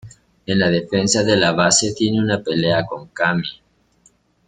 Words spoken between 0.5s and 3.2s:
la defensa de la base tiene una pelea con